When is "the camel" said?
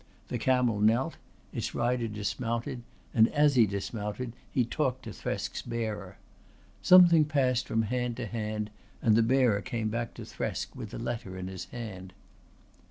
0.29-0.79